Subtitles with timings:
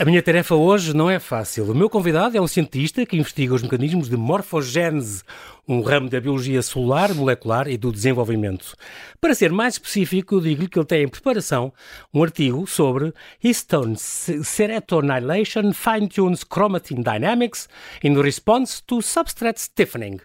[0.00, 1.72] A minha tarefa hoje não é fácil.
[1.72, 5.24] O meu convidado é um cientista que investiga os mecanismos de morfogênese,
[5.66, 8.76] um ramo da biologia celular, molecular e do desenvolvimento.
[9.20, 11.72] Para ser mais específico, digo-lhe que ele tem em preparação
[12.14, 13.12] um artigo sobre
[13.42, 17.68] Histone Serotonylation Fine-Tunes Chromatin Dynamics
[18.02, 20.20] in Response to Substrate Stiffening.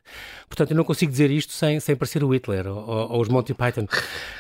[0.48, 3.56] Portanto, eu não consigo dizer isto sem, sem parecer o Hitler ou, ou os Monty
[3.56, 3.88] Python.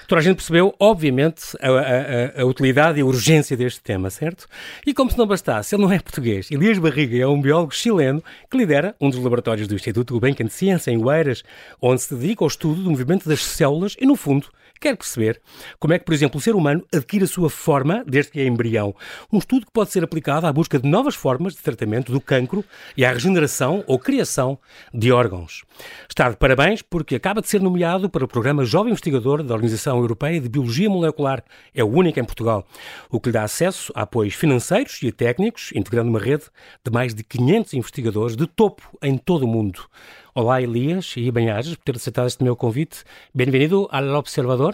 [0.07, 4.47] Toda a gente percebeu, obviamente, a, a, a, utilidade e a urgência deste tema, certo?
[4.85, 6.51] E como se não bastasse, ele não é português.
[6.51, 10.53] Elias Barriga é um biólogo chileno que lidera um dos laboratórios do Instituto Gulbenkian de
[10.53, 11.43] Ciência em Oeiras,
[11.81, 14.47] onde se dedica ao estudo do movimento das células e, no fundo,
[14.83, 15.41] quer perceber
[15.79, 18.45] como é que, por exemplo, o ser humano adquire a sua forma desde que é
[18.45, 18.93] embrião.
[19.31, 22.65] Um estudo que pode ser aplicado à busca de novas formas de tratamento do cancro
[22.97, 24.59] e à regeneração ou criação
[24.93, 25.63] de órgãos.
[26.09, 29.97] Está de parabéns porque acaba de ser nomeado para o programa Jovem Investigador da Organização
[29.99, 31.41] Europeia de Biologia Molecular.
[31.73, 32.67] É o único em Portugal,
[33.09, 36.43] o que lhe dá acesso a apoios financeiros e técnicos, integrando uma rede
[36.83, 39.87] de mais de 500 investigadores de topo em todo o mundo.
[40.35, 43.03] Olá, Elias e bem-ajas por ter aceitado este meu convite.
[43.35, 44.73] Bem-vindo ao Observador.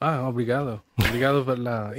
[0.00, 0.82] Ah, obrigado.
[0.98, 1.92] Obrigado pela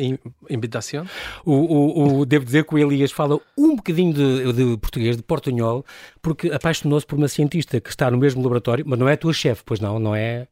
[0.50, 1.06] invitação.
[1.45, 5.23] O, o, o, devo dizer que o Elias fala um bocadinho de, de português, de
[5.23, 5.86] portunhol,
[6.22, 9.31] porque apaixonou-se por uma cientista que está no mesmo laboratório, mas não é a tua
[9.31, 10.50] chefe, pois não, não é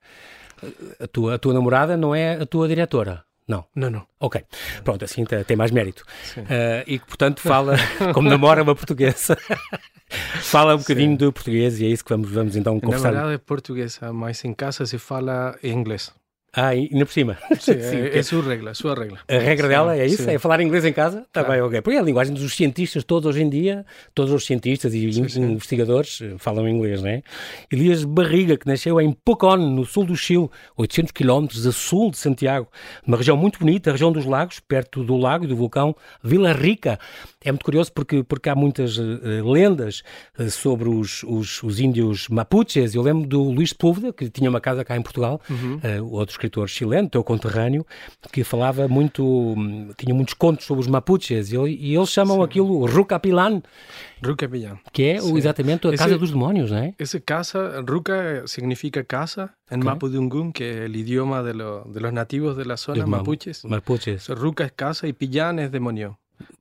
[1.01, 3.25] a tua, a tua namorada, não é a tua diretora.
[3.47, 3.65] Não.
[3.75, 4.07] Não, não.
[4.19, 4.43] Ok.
[4.83, 6.05] Pronto, assim tem mais mérito.
[6.37, 7.75] Uh, e que, portanto, fala,
[8.13, 9.37] como namora uma portuguesa,
[10.41, 11.17] fala um bocadinho Sim.
[11.17, 13.11] do português e é isso que vamos, vamos então conversar.
[13.11, 16.13] Na verdade é portuguesa, mas em casa se fala inglês.
[16.53, 17.37] Ah, ainda por cima.
[17.59, 19.19] Sim, Sim é, é sua regra, sua regra.
[19.25, 20.23] A regra dela é isso?
[20.23, 20.31] Sim.
[20.31, 21.19] É falar inglês em casa?
[21.19, 21.61] Está claro.
[21.61, 21.81] bem, ok.
[21.81, 25.29] Porque é a linguagem dos cientistas todos hoje em dia, todos os cientistas e sim,
[25.29, 25.43] sim.
[25.43, 27.23] investigadores eh, falam inglês, não é?
[27.71, 32.17] Elias Barriga, que nasceu em Pocón, no sul do Chile, 800 quilómetros a sul de
[32.17, 32.67] Santiago,
[33.07, 36.51] uma região muito bonita, a região dos lagos, perto do lago e do vulcão Vila
[36.51, 36.99] Rica.
[37.43, 40.03] É muito curioso porque, porque há muitas uh, lendas
[40.37, 42.93] uh, sobre os, os, os, índios mapuches.
[42.93, 45.77] Eu lembro do Luís Púlveda, que tinha uma casa cá em Portugal, uhum.
[45.77, 47.85] uh, outro escritor chileno, teu conterrâneo,
[48.31, 49.55] que falava muito,
[49.97, 52.43] tinha muitos contos sobre os mapuches, e, e eles chamam Sim.
[52.43, 53.61] aquilo Rucapilan.
[54.23, 54.79] Rucapilan.
[54.91, 55.37] Que é Sim.
[55.37, 56.93] exatamente a casa dos demónios, não é?
[56.97, 59.85] Essa casa, Ruca significa casa em okay.
[59.85, 63.63] Mapudungun, que é o idioma de, lo, de los nativos de la zona, mapuches.
[63.65, 64.27] Mapuches.
[64.29, 65.71] Ruca es casa y Pillan es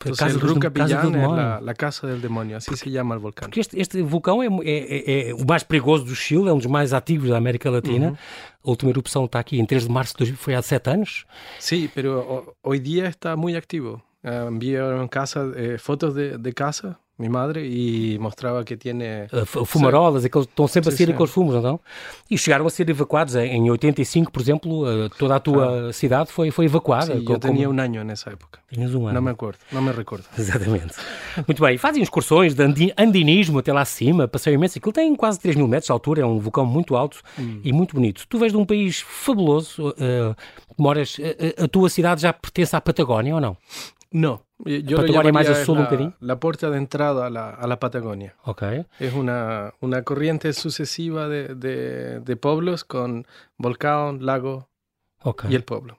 [0.04, 0.14] demonio.
[0.14, 3.48] Entonces, el Ruca Pillan é la, la, casa del demonio, assim se chama o vulcão.
[3.48, 6.66] Porque este, este vulcão é, é, é, o mais perigoso do Chile, é um dos
[6.66, 8.08] mais ativos da América Latina.
[8.08, 8.16] Uhum.
[8.64, 11.26] A última erupção está aqui em 3 de março, de, foi há 7 anos.
[11.58, 14.02] Sim, sí, mas hoje dia está muito ativo.
[14.22, 19.64] Uh, enviaron casa, eh, fotos de, de casa mi madre e mostrava que tinha uh,
[19.66, 21.78] fumarolas, aqueles estão sempre sim, a sair com os fumos, não?
[22.30, 25.92] E chegaram a ser evacuados em 85, por exemplo, uh, toda a tua ah.
[25.92, 27.14] cidade foi foi evacuada.
[27.14, 27.78] Sim, com, eu tinha como...
[27.78, 28.60] um ano nessa época.
[28.72, 29.14] Tinhas um ano.
[29.14, 30.24] Não me acordo, não me recordo.
[30.36, 30.94] Exatamente.
[31.46, 34.78] Muito bem, fazem excursões de andinismo até lá acima, passeio imenso.
[34.78, 37.60] Aquilo tem quase 3 mil metros de altura, é um vulcão muito alto hum.
[37.62, 38.26] e muito bonito.
[38.26, 40.34] Tu vês de um país fabuloso, uh,
[40.78, 41.18] moras,
[41.62, 43.56] a tua cidade já pertence à Patagónia ou não?
[44.12, 46.16] Não, Yo al sur la.
[46.20, 48.34] La puerta de entrada a la, a la Patagonia.
[48.44, 48.86] Okay.
[48.98, 53.26] Es una, una corriente sucesiva de, de, de pueblos con
[53.56, 54.68] volcán, lago
[55.22, 55.50] okay.
[55.50, 55.98] y el pueblo.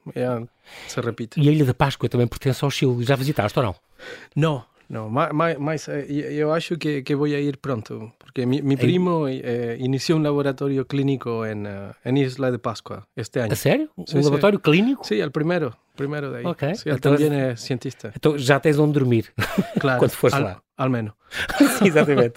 [0.86, 1.40] Se repite.
[1.40, 3.04] E a Ilha da Páscoa também pertence ao Chile.
[3.04, 3.74] Já visitaste ou não?
[4.36, 5.10] Não, não.
[5.10, 8.12] Mas, mas eu acho que, que vou ir pronto.
[8.18, 13.06] Porque mi, mi primo eh, inició un laboratorio clínico en, uh, en Isla de Pascua
[13.14, 13.52] este año.
[13.52, 13.90] ¿A serio?
[13.96, 14.62] ¿Un sí, laboratorio sí.
[14.62, 15.04] clínico?
[15.04, 15.30] Sí, el
[16.02, 16.22] primero.
[16.22, 16.44] Primeiro daí.
[16.44, 16.74] Ok.
[16.74, 18.12] Sim, ele então, também é cientista.
[18.16, 19.32] Então já tens onde dormir
[19.80, 20.62] claro, quando fores al, lá.
[20.76, 21.12] Ao menos.
[21.78, 22.34] Sim, exatamente.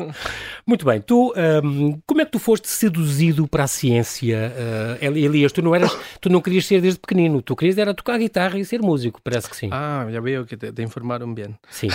[0.66, 1.02] Muito bem.
[1.02, 1.34] Tu,
[1.64, 4.54] um, como é que tu foste seduzido para a ciência,
[5.02, 5.52] uh, Elias?
[5.52, 7.42] Tu não, eras, tu não querias ser desde pequenino.
[7.42, 9.70] Tu querias era tocar guitarra e ser músico, parece que sim.
[9.72, 11.58] Ah, já vejo que te, te informaram bem.
[11.70, 11.90] Sim.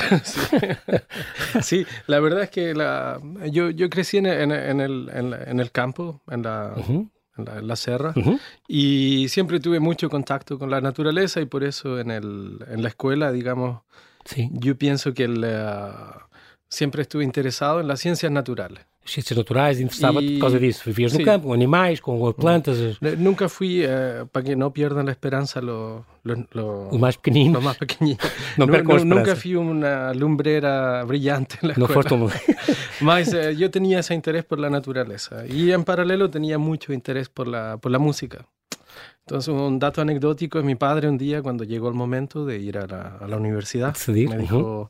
[1.62, 1.86] sí.
[2.06, 3.20] la verdad es que la,
[3.50, 6.74] yo, yo crecí en, en, en, el, en, en el campo, en la...
[6.76, 8.40] Uh -huh en la, en la serra, uh -huh.
[8.68, 12.88] y siempre tuve mucho contacto con la naturaleza y por eso en, el, en la
[12.88, 13.82] escuela, digamos,
[14.24, 14.48] sí.
[14.52, 16.20] yo pienso que el, uh,
[16.68, 18.84] siempre estuve interesado en las ciencias naturales.
[19.12, 20.82] Ciências naturais interessava-te por causa disso.
[20.84, 22.98] Vivias no campo, com animais, com plantas.
[23.18, 27.54] Nunca fui, uh, para que não perdam a esperança, lo, lo, lo, os mais pequeninos.
[27.54, 28.30] Los más pequeñitos.
[28.58, 32.28] não no, nunca fui uma lumbreira brilhante na Não foste um...
[33.00, 35.44] Mas uh, eu tinha esse interesse por la natureza.
[35.48, 38.44] E, em paralelo, tinha muito interesse por la, por la música.
[39.20, 42.78] Entonces, un dato anecdótico es mi padre un día, cuando llegó el momento de ir
[42.78, 44.28] a la, a la universidad, Decidir.
[44.28, 44.88] me dijo, uh -huh.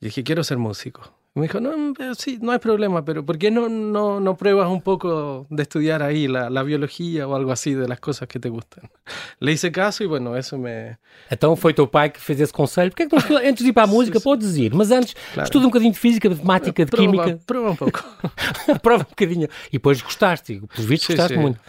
[0.00, 1.02] dije, quiero ser músico.
[1.32, 4.82] Me dijo, no, sí, no hay problema, pero ¿por qué no, no, no pruebas un
[4.82, 8.48] poco de estudiar ahí la, la, biología o algo así de las cosas que te
[8.48, 8.90] gustan?
[9.38, 10.98] Le hice caso e, bueno, isso me...
[11.30, 12.90] Então foi teu pai que fez esse conselho.
[12.90, 14.90] Porque é que não estuda, antes de ir para a música, sim, podes ir, mas
[14.90, 15.46] antes claro.
[15.46, 17.40] estuda um bocadinho de física, de matemática, de prova, química.
[17.46, 18.04] Prova um pouco.
[18.82, 19.48] prova um bocadinho.
[19.68, 21.60] E depois gostaste, por visto gostaste sim, muito.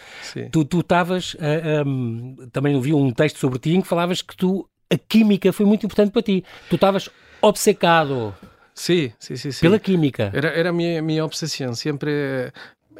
[0.66, 4.36] Tu estavas, uh, eh, um, também ouvi um texto sobre ti em que falavas que
[4.36, 6.44] tu, a química foi muito importante para ti.
[6.68, 7.08] Tu estavas
[7.40, 8.34] obcecado
[8.82, 9.52] Sí, sí, sí.
[9.52, 9.78] sí.
[9.78, 10.32] Química.
[10.34, 11.76] Era, era mi, mi obsesión.
[11.76, 12.52] Siempre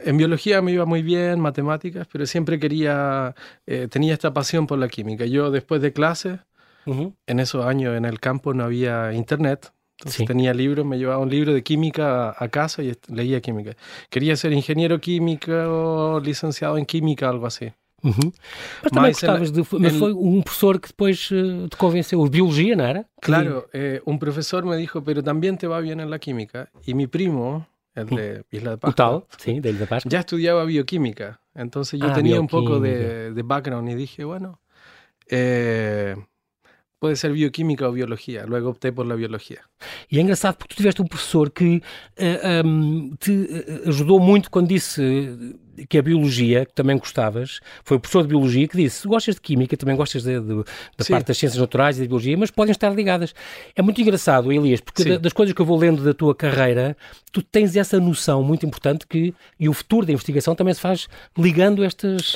[0.04, 3.34] en biología me iba muy bien, matemáticas, pero siempre quería,
[3.66, 5.26] eh, tenía esta pasión por la química.
[5.26, 6.38] Yo después de clase,
[6.86, 7.14] uh -huh.
[7.26, 10.24] en esos años en el campo no había internet, entonces sí.
[10.24, 13.74] tenía libros, me llevaba un libro de química a, a, casa y leía química.
[14.08, 17.72] Quería ser ingeniero químico licenciado en química, algo así.
[18.02, 18.32] Uhum.
[18.82, 19.62] Mas também mas, gostavas de.
[19.78, 22.24] Mas foi um professor que depois uh, te convenceu.
[22.28, 23.06] Biologia, não era?
[23.20, 26.68] Claro, eh, um professor me dijo, pero también te va bien en la química.
[26.84, 30.10] Y mi primo, el de Isla de Pascua, tal, sí, de Isla de Pascua.
[30.10, 31.40] ya estudiaba bioquímica.
[31.54, 34.60] Entonces yo ah, tenía un poco de, de, background y dije, bueno,
[35.28, 36.16] eh,
[36.98, 38.46] puede ser bioquímica o biologia.
[38.46, 39.60] Logo optei por la biologia.
[40.10, 41.82] E é engraçado porque tu tiveste um professor que uh,
[42.16, 43.32] eh, um, ehm, te
[43.86, 45.02] ajudou muito quando disse
[45.88, 49.40] que a biologia, que também gostavas, foi o professor de biologia que disse: gostas de
[49.40, 50.64] química, também gostas de, de,
[50.96, 53.34] da parte das ciências naturais e da biologia, mas podem estar ligadas.
[53.74, 56.96] É muito engraçado, Elias, porque da, das coisas que eu vou lendo da tua carreira,
[57.30, 61.08] tu tens essa noção muito importante que, e o futuro da investigação também se faz
[61.36, 62.32] ligando estas.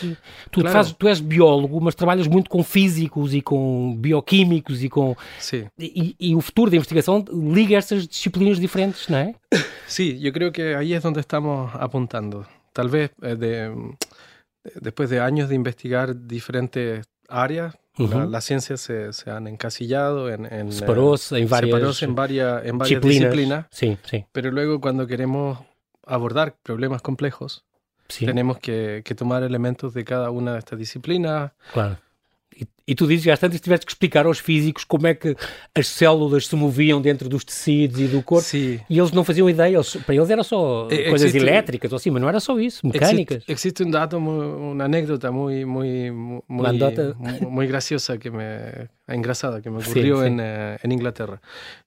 [0.51, 0.71] Tu, claro.
[0.71, 5.17] fazes, tu és biólogo, mas trabalhas muito com físicos e com bioquímicos e com.
[5.39, 5.67] Sim.
[5.79, 9.35] E, e o futuro da investigação liga estas disciplinas diferentes, não é?
[9.87, 12.47] Sim, eu creio que aí é onde estamos apontando.
[12.77, 13.97] Tal vez eh, de,
[14.75, 20.71] después de años de investigar diferentes áreas, las ciencias se, se, han encasillado en, en,
[20.71, 23.67] separos, en varias, en varias, en varias disciplinas.
[23.71, 24.27] Sí, sí.
[24.33, 25.61] Pero luego cuando queremos
[26.05, 27.65] abordar problemas complejos,
[28.07, 31.53] tenemos que, que, tomar elementos de cada una de estas disciplinas.
[31.73, 31.97] Claro.
[32.59, 35.37] E, e tu dizes, às tantas, tiveste que explicar aos físicos como é que
[35.75, 38.49] as células se moviam dentro dos tecidos e do corpo.
[38.49, 38.81] Sim.
[38.89, 39.77] E eles não faziam ideia.
[39.77, 42.59] Eles, para eles era só é, coisas existe, elétricas ou assim, mas não era só
[42.59, 43.39] isso, mecânicas.
[43.39, 46.15] Existe, existe um dado, uma anécdota muito, muito,
[46.49, 50.27] muito, muito graciosa que me engraçada que me ocurrió sí, sí.
[50.27, 51.41] En, uh, en, Inglaterra.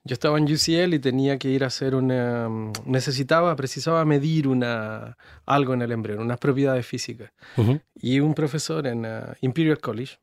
[0.04, 2.50] Yo estaba en UCL y tenía que ir a hacer una
[2.86, 7.31] necesitaba, precisaba medir una algo en el embrión, unas propiedades físicas.
[7.57, 7.81] Uh -huh.
[7.95, 10.18] Y un profesor en uh, Imperial College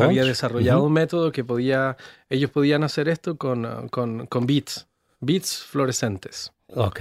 [0.00, 0.86] había desarrollado uh -huh.
[0.86, 1.96] un método que podía,
[2.28, 4.86] ellos podían hacer esto con, con, con bits,
[5.20, 6.52] bits fluorescentes.
[6.68, 7.00] Ok.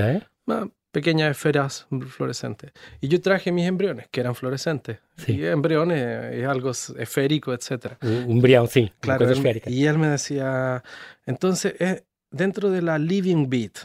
[0.92, 2.72] Pequeñas esferas fluorescentes.
[3.02, 5.00] Y yo traje mis embriones, que eran fluorescentes.
[5.18, 5.38] Sí.
[5.38, 6.00] Y embriones
[6.36, 7.94] es algo esférico, etc.
[8.04, 8.92] Un embrión, sí.
[9.00, 9.28] Claro.
[9.28, 10.84] Él, y él me decía,
[11.26, 13.80] entonces, eh, dentro de la living bit,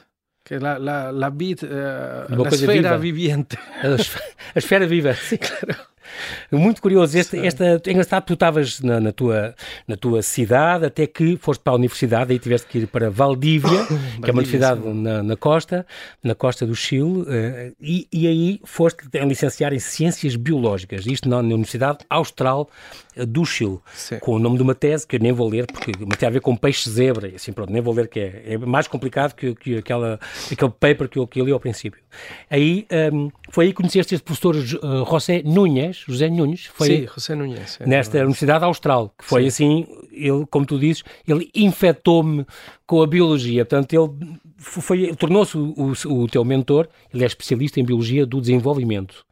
[0.44, 2.97] que la, la, la bit, uh, la esfera viva.
[2.99, 3.59] viviente.
[4.55, 5.38] Esfera viva, sí.
[5.38, 5.79] Claro.
[6.50, 7.16] Muito curioso.
[7.19, 9.55] Este, esta, é engraçado, tu estavas na, na, tua,
[9.87, 13.87] na tua cidade até que foste para a universidade, aí tiveste que ir para Valdívia,
[14.22, 15.87] que é uma universidade na, na, costa,
[16.22, 21.43] na costa do Chile, uh, e, e aí foste licenciar em Ciências Biológicas, isto na,
[21.43, 22.69] na Universidade Austral
[23.94, 24.19] Sim.
[24.19, 26.41] com o nome de uma tese que eu nem vou ler, porque tem a ver
[26.41, 29.55] com peixe zebra, e assim pronto, nem vou ler, que é, é mais complicado que,
[29.55, 30.19] que aquela,
[30.50, 32.00] aquele paper que eu, que eu li ao princípio.
[32.50, 37.06] Aí, um, foi aí que conheceste este professor uh, José Núñez, José Nunes, foi Sim,
[37.15, 39.48] José Núñez, é nesta Universidade Austral, que foi Sim.
[39.48, 42.46] assim, ele, como tu dizes, ele infectou-me
[42.87, 47.81] com a biologia, portanto ele foi, tornou-se o, o, o teu mentor, ele é especialista
[47.81, 49.25] em biologia do desenvolvimento.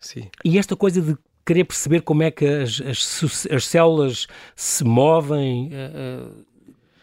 [0.00, 0.28] Sim.
[0.44, 5.70] E esta coisa de querer perceber como é que as, as, as células se movem.
[5.72, 6.44] Uh,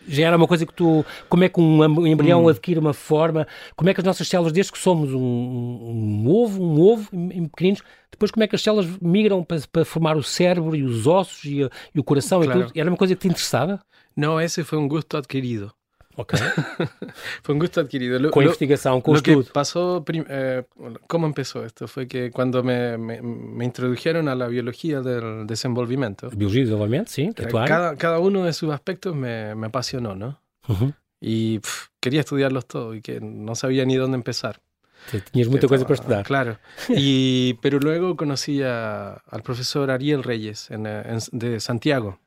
[0.07, 1.05] já era uma coisa que tu.
[1.29, 2.49] Como é que um embrião hum.
[2.49, 3.47] adquire uma forma?
[3.75, 7.47] Como é que as nossas células, desde que somos um, um, ovo, um ovo em
[7.47, 11.05] pequeninos, depois como é que as células migram para, para formar o cérebro e os
[11.05, 12.59] ossos e, e o coração claro.
[12.59, 12.79] e tudo?
[12.79, 13.79] Era uma coisa que te interessava?
[14.15, 15.71] Não, esse foi um gosto adquirido.
[16.15, 16.33] Ok.
[17.43, 18.19] Fue un gusto adquirido.
[18.19, 20.63] Lo, con investigación, con Lo que pasó, eh,
[21.07, 21.87] ¿cómo empezó esto?
[21.87, 26.29] Fue que cuando me, me, me, introdujeron a la biología del desenvolvimiento.
[26.29, 27.31] Biología del desenvolvimiento, sí.
[27.33, 30.41] Que cada, cada, uno de sus aspectos me, me apasionó, ¿no?
[30.67, 30.93] Uh -huh.
[31.21, 34.61] Y pff, quería estudiarlos todos y que no sabía ni dónde empezar.
[35.31, 36.25] Tenías mucha cosa para estudiar.
[36.25, 36.57] Claro.
[36.89, 42.19] Y, pero luego conocí a, al profesor Ariel Reyes en, en, de Santiago.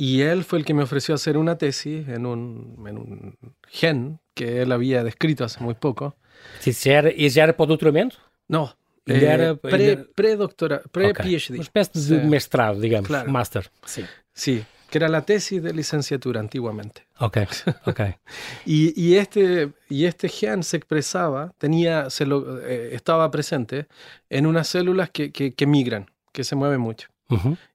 [0.00, 3.38] Y él fue el que me ofreció hacer una tesis en un, en un
[3.68, 6.16] gen que él había descrito hace muy poco.
[6.60, 8.16] Sí, ¿ya era, ya era postdoctoramento?
[8.48, 11.50] No, eh, era pre, pre-doctora, pre-PhD.
[11.50, 11.56] Okay.
[11.56, 12.26] Uma espécie de sí.
[12.26, 13.30] mestrado, digamos, claro.
[13.30, 13.70] master.
[13.84, 14.06] Sí.
[14.32, 17.06] Sí, que era la tesis de licenciatura antiguamente.
[17.18, 17.36] Ok,
[17.84, 18.00] ok.
[18.64, 23.86] y, y, este, y este gen se expresaba, tenía, se lo, eh, estaba presente
[24.30, 27.08] en unas células que, que, que migran, que se mueven mucho.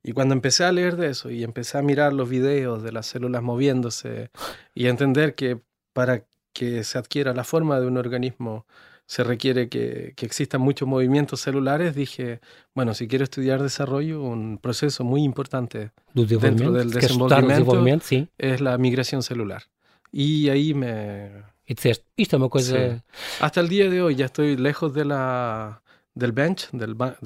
[0.04, 3.06] Y cuando empecé a leer de eso y empecé a mirar los videos de las
[3.08, 4.30] células moviéndose
[4.74, 5.60] y a entender que
[5.94, 8.66] para que se adquiera la forma de un organismo
[9.08, 12.40] se requiere que, que existan muchos movimientos celulares, dije,
[12.74, 16.72] bueno, si quiero estudiar desarrollo, un proceso muy importante desenvolvimento.
[16.72, 18.06] del desenvolvimento.
[18.06, 18.28] sim.
[18.38, 19.64] es la migración celular.
[20.12, 21.56] Y ahí me...
[21.68, 22.78] E disseste, isto é uma coisa.
[22.78, 23.02] Sí.
[23.42, 25.82] Hasta el día de hoy ya estoy lejos de la,
[26.16, 27.18] del bench, del, ba-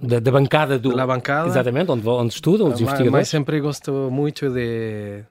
[0.00, 0.90] Da, da bancada do.
[1.06, 1.48] bancada.
[1.48, 3.28] Exatamente, onde, onde estudam os Ma- Mas investigadores.
[3.28, 5.24] siempre gosto mucho de,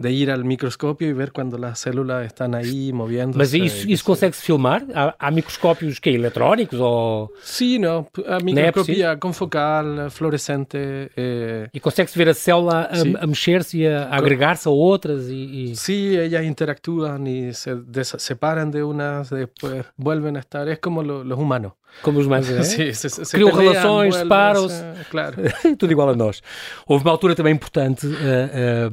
[0.00, 3.36] de ir al microscopio y ver cuando las células están ahí moviéndose.
[3.36, 4.86] Mas isso, isso consegue-se filmar?
[4.94, 7.32] Há, há microscópios que eletrónicos ou.
[7.42, 11.10] se- Sí, no, p- a microscopía confocal, fluorescente.
[11.16, 13.14] eh, E consegue-se ver a célula a, Sim.
[13.18, 15.72] a mexer-se e a, a agregar-se a outras e.
[15.72, 17.74] e- sí, ellas interactúan y se
[18.18, 20.68] separan de unas, después vuelven a estar.
[20.68, 21.72] Es como lo- los humanos.
[22.02, 22.46] como os mais.
[22.50, 22.62] né?
[22.62, 24.76] Sí, se, se- Criam relações, separam-se.
[24.76, 25.36] se- Claro.
[25.78, 26.40] Tudo igual a nós.
[26.86, 28.90] Houve uma altura também importante, eh, eh,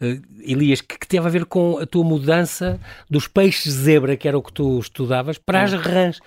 [0.00, 2.78] eh, Elias, que, que teve a ver com a tua mudança
[3.10, 6.20] dos peixes zebra, que era o que tu estudavas, para as rãs.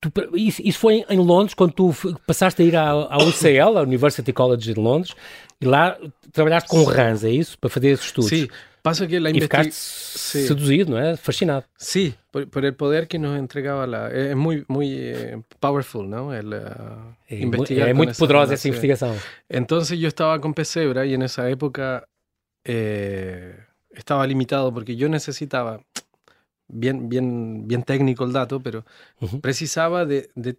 [0.00, 1.94] Tu- isso, isso foi em Londres, quando tu
[2.26, 5.14] passaste a ir à, à UCL, a University College de Londres,
[5.60, 5.96] e lá
[6.32, 7.58] trabalhaste com rãs, é isso?
[7.58, 8.28] Para fazer esses estudos.
[8.30, 8.48] Sí,
[8.82, 9.72] pasa que la investigación.
[9.72, 11.16] ficaste seduzido, não é?
[11.16, 11.64] Fascinado.
[11.78, 14.10] Sí, por, por el poder que nos entregaba la...
[14.12, 16.32] Es muy, muy eh, powerful, ¿no?
[16.32, 16.52] El,
[17.28, 18.68] É, mu- investigar é con muito esa poderosa sí.
[18.68, 19.16] investigação.
[19.48, 22.06] Entonces yo estaba con Pesebra y en esa época
[22.66, 23.56] eh,
[23.90, 25.80] estaba limitado porque yo necesitaba,
[26.68, 28.84] bien, bien, bien técnico el dato, pero
[29.20, 29.40] Ujú.
[29.40, 30.56] precisaba de, de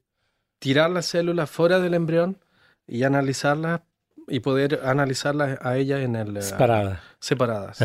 [0.59, 2.37] tirar las células fuera del embrión
[2.87, 3.81] y analizarlas
[4.27, 7.01] y poder analizarlas a ellas en el, Separada.
[7.19, 7.79] separadas.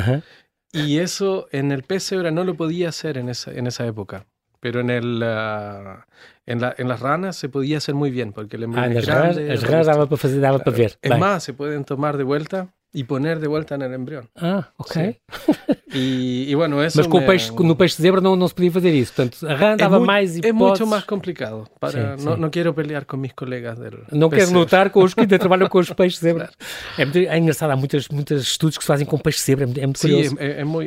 [0.73, 4.27] Y eso en el pez cebra no lo podía hacer en esa, en esa época.
[4.59, 6.07] Pero en, el, ah,
[6.47, 8.95] en, la- en las ranas se podía hacer muy bien, porque el embrión Ah, es
[8.95, 9.53] nas rãs, grande.
[9.53, 9.73] as robusto.
[9.77, 10.99] rãs dava para dava para ver.
[11.03, 14.29] Es más, se pueden tomar de vuelta y poner de vuelta en el embrión.
[14.37, 14.93] Ah, ok.
[14.93, 15.17] Sí.
[15.95, 18.73] Y, y bueno, Mas com o me- peixe, no peixe zebra não, não se podia
[18.73, 19.13] fazer isso.
[19.13, 20.55] Portanto, a rã es, dava muy- mais es hipóteses.
[20.81, 21.69] mucho más complicado.
[21.79, 22.41] Para, Sí, no, sí.
[22.41, 25.69] no quiero pelear con mis colegas del Não quero notar com os que ainda trabalham
[25.69, 26.49] com os peixes zebra.
[26.97, 29.67] É, muito, é engraçado, há muitos, muitos estudos que se fazem com peixe zebra, é
[29.67, 30.37] muito, é muito curioso.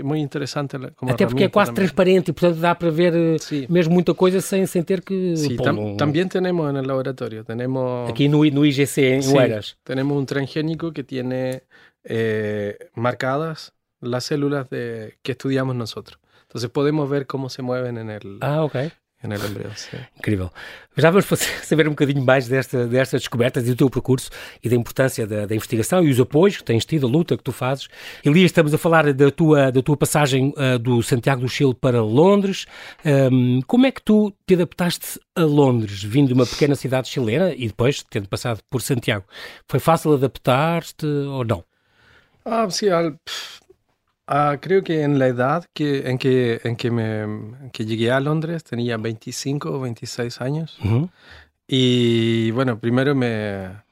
[0.03, 3.37] muy interesante la- como Até porque é quase transparente e, portanto, dá para ver eh,
[3.69, 5.35] mesmo muita coisa sem, sem ter que.
[5.55, 5.63] Pô,
[5.97, 8.09] tam- tenemos en el laboratorio, tenemos...
[8.09, 9.77] Aqui no, no IGC, em Oeiras.
[9.83, 11.61] tenemos un transgénico que tiene
[12.05, 16.19] eh, marcadas las células de, que estudiamos nosotros.
[16.43, 18.77] Entonces podemos ver cómo se mueven en el, Ah, ok.
[20.17, 20.49] Incrível.
[20.95, 21.25] Já vamos
[21.63, 24.29] saber um bocadinho mais desta, destas descobertas e do teu percurso
[24.63, 27.43] e da importância da, da investigação e os apoios que tens tido, a luta que
[27.43, 27.87] tu fazes.
[28.23, 32.03] Elias, estamos a falar da tua, da tua passagem ah, do Santiago do Chile para
[32.03, 32.65] Londres.
[33.03, 37.53] Ahm, como é que tu te adaptaste a Londres, vindo de uma pequena cidade chilena
[37.53, 39.25] e depois tendo passado por Santiago?
[39.67, 41.63] Foi fácil adaptar-te ou não?
[42.45, 43.59] Ah, sí, al- pf,
[44.27, 48.19] ah, creo que en la edad que, en, que, en que, me, que llegué a
[48.19, 50.77] Londres tenía 25 o 26 años.
[50.83, 51.09] Uhum.
[51.67, 53.83] Y bueno, primero me,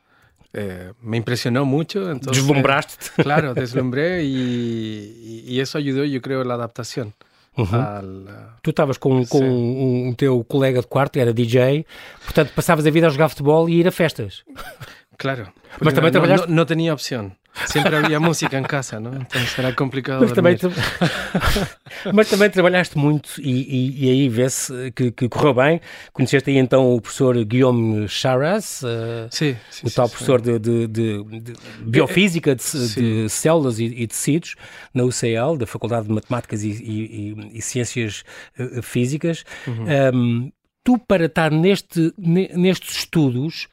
[0.54, 2.12] eh, me impresionó mucho.
[2.12, 3.24] Entonces, Deslumbraste-te?
[3.24, 7.14] Claro, deslumbré y, y- eso ayudó, yo creo, a la adaptación.
[7.56, 7.76] Uhum.
[7.76, 11.86] al, ah, Tu estavas com, com um, um teu colega de quarto, era DJ,
[12.26, 14.44] portanto passavas a vida a jogar futebol e ir a festas.
[15.18, 15.54] Claro.
[15.80, 17.38] Mas porque también no, trabajaste- no- no tenía opción.
[17.66, 19.14] Siempre había música en casa, ¿no?
[19.16, 20.22] Entonces era complicado.
[20.22, 20.72] Mas também, tra-
[22.14, 25.80] Mas também trabalhaste muito e, e- e aí vê-se que, que correu bem.
[26.12, 30.12] Conheceste aí então o professor Guillaume Charras, eh, Sí, sí, o tal sí.
[30.14, 31.54] professor de, de- de- de
[31.86, 32.64] biofísica de,
[32.96, 34.56] de células e, e tecidos
[34.94, 38.24] na UCL, da Faculdade de Matemáticas e, Ciências
[38.58, 39.44] eh, Físicas.
[39.68, 40.52] Um,
[40.84, 43.68] tu, para estar neste, ne- nestes estudos,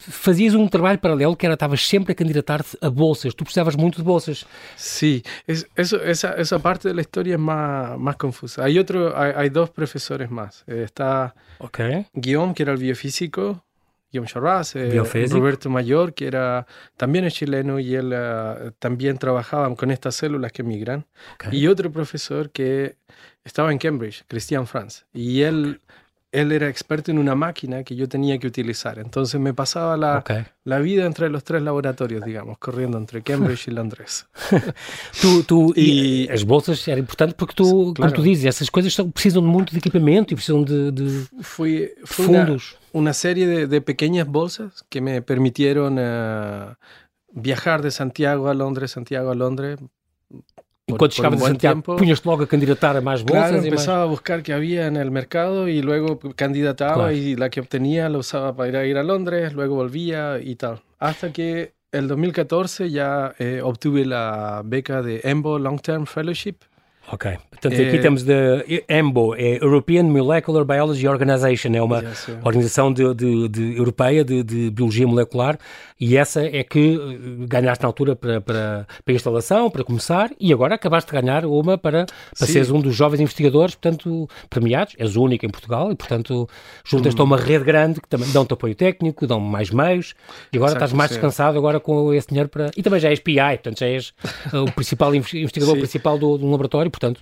[0.00, 3.34] fazias um trabalho paralelo que era estavas sempre a candidatar-te a bolsas.
[3.34, 4.46] Tu precisavas muito de bolsas.
[4.76, 8.64] Sí, es- eso, esa, esa parte de la historia es más, más confusa.
[8.64, 10.64] Hay otro, hay, hay dos profesores más.
[10.66, 11.78] Eh, está Ok.
[12.14, 13.64] Guillaume, que era el biofísico,
[14.10, 15.00] Guillaume Charras, eh.
[15.30, 16.66] Roberto Mayor, que era
[16.96, 21.06] también es chileno y él eh, también trabajaba con estas células que migran.
[21.52, 22.96] Y otro profesor que
[23.44, 25.80] estaba en Cambridge, Christian Franz, y él,
[26.32, 28.98] él era experto en una máquina que yo tenía que utilizar.
[29.00, 30.30] Entonces me pasaba la, Ok.
[30.64, 34.26] la vida entre los tres laboratorios, digamos, corriendo entre Cambridge y Londres.
[35.20, 38.12] Tu, tu, e, E- as bolsas era importante porque tu, como Claro.
[38.12, 41.92] tu dizes, essas coisas são, precisam de muito de equipamento e precisam de, de Fui,
[42.04, 42.76] fue una, fundos.
[42.92, 46.74] una serie de, de pequeñas bolsas que me permitieron eh,
[47.34, 49.78] viajar de Santiago a Londres, Santiago a Londres.
[50.90, 53.50] Enquanto llegaba de Santiago, puñas luego a candidatar a más bolsas.
[53.50, 57.60] Claro, empezaba a buscar qué había en el mercado y luego candidataba y la que
[57.60, 60.82] obtenía la usaba para ir a, ir a Londres, luego volvía y tal.
[60.98, 66.56] Hasta que el 2014 ya eh, obtuve la beca de EMBO Long Term Fellowship
[67.12, 67.38] Ok.
[67.50, 67.88] Portanto, é...
[67.88, 73.48] aqui temos da EMBO, é European Molecular Biology Organization, é uma yes, organização de, de,
[73.48, 75.58] de europeia de, de, biologia molecular
[76.00, 80.30] e essa é que eh, ganhaste na altura para, para, para a instalação, para começar,
[80.40, 84.94] e agora acabaste de ganhar uma para, para seres um dos jovens investigadores, portanto, premiados,
[84.98, 86.48] és o único em Portugal, e portanto
[86.82, 87.22] juntas-te hum.
[87.22, 90.14] a uma rede grande que também dão-te apoio técnico, dão mais meios,
[90.50, 92.70] e agora Exato, estás mais descansado agora com esse dinheiro para...
[92.74, 94.14] E também já és PI, portanto já és
[94.54, 97.20] eh, o principal investigador principal do, do laboratório, portanto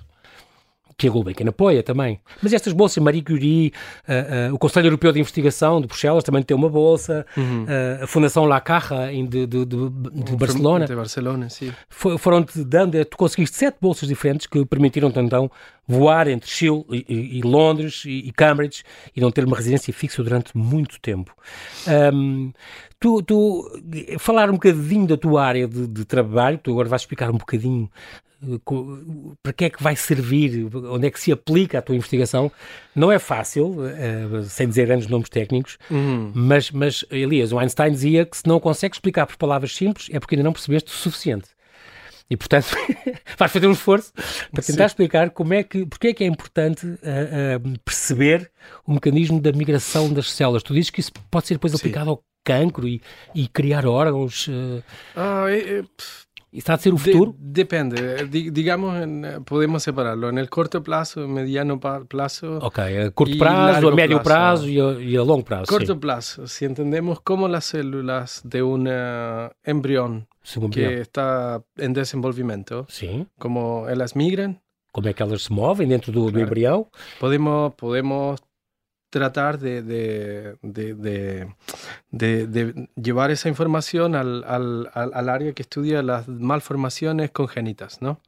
[0.98, 2.18] que a Gulbenkian apoia também.
[2.42, 3.72] Mas estas bolsas, Marie Curie,
[4.08, 7.62] uh, uh, o Conselho Europeu de Investigação de Bruxelas também tem uma bolsa, uhum.
[7.64, 10.86] uh, a Fundação La Caja de, de, de, de Barcelona.
[10.86, 11.72] De Barcelona, sim.
[11.88, 15.48] Foram-te dando, tu conseguiste sete bolsas diferentes que permitiram-te então
[15.86, 18.82] voar entre Chile e, e, e Londres e, e, Cambridge
[19.14, 21.32] e não ter uma residência fixa durante muito tempo.
[22.12, 22.52] Um,
[22.98, 23.70] tu, tu,
[24.18, 27.88] falar um bocadinho da tua área de, de trabalho, tu agora vais explicar um bocadinho
[29.42, 32.50] para que é que vai servir, onde é que se aplica a tua investigação,
[32.94, 36.30] não é fácil, uh, sem dizer grandes nomes técnicos, uhum.
[36.34, 40.20] mas, mas, Elias, o Einstein dizia que se não consegue explicar por palavras simples é
[40.20, 41.48] porque ainda não percebeste o suficiente.
[42.30, 42.66] E, portanto,
[43.38, 44.12] vais fazer um esforço
[44.52, 44.92] para tentar Sim.
[44.92, 48.50] explicar como é que, porque é que é importante uh, uh, perceber
[48.86, 50.62] o mecanismo da migração das células.
[50.62, 51.78] Tu dizes que isso pode ser depois Sim.
[51.78, 53.02] aplicado ao cancro e,
[53.34, 54.48] e criar órgãos.
[54.48, 54.82] Uh...
[55.16, 55.84] Ah, é, é,
[56.58, 57.34] ¿Está a ser el futuro?
[57.38, 58.26] depende.
[58.26, 58.96] digamos,
[59.44, 60.28] podemos separarlo.
[60.28, 62.58] En el corto plazo, mediano plazo.
[62.58, 65.66] Ok, a corto plazo, a medio plazo, y, a, largo plazo.
[65.66, 68.88] Corto plazo, si entendemos cómo las células de un
[69.62, 70.26] embrión
[70.72, 73.26] que está en desenvolvimiento, sí.
[73.38, 74.60] como ellas migran.
[74.90, 76.86] Como es que ellas se mueven dentro del embrión.
[77.20, 78.40] Podemos, podemos
[79.10, 81.56] tratar de, de, de,
[82.10, 88.20] de, llevar esa información al, al, al, área que estudia las malformaciones congénitas, ¿no?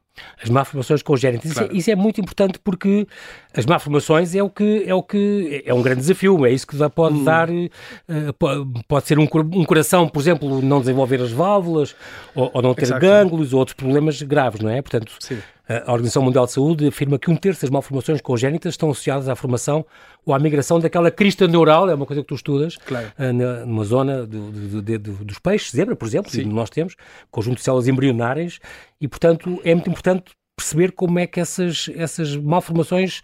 [0.43, 1.53] As malformações congénitas.
[1.53, 1.67] Claro.
[1.67, 3.07] Isso, é, isso, é, muito importante porque
[3.55, 6.45] as malformações é o que é o que é um grande desafio.
[6.45, 7.23] É isso que pode hum.
[7.23, 11.95] dar, uh, pode ser um, um, coração, por exemplo, não desenvolver as válvulas
[12.35, 13.01] ou, ou não ter Exato.
[13.01, 14.81] gânglios ou outros problemas graves, não é?
[14.81, 15.39] Portanto, Sim.
[15.67, 19.35] A Organização Mundial de Saúde afirma que um terço das malformações congénitas estão associadas à
[19.35, 19.85] formação
[20.25, 23.11] ou à migração daquela crista neural, é uma coisa que tu estudas, claro.
[23.17, 26.45] Eh, numa zona do, do, do, dos peixes, zebra, por exemplo, Sim.
[26.45, 26.95] nós temos,
[27.29, 28.59] conjunto de células embrionárias,
[28.99, 33.21] e portanto é muito importante perceber como é que essas, essas malformações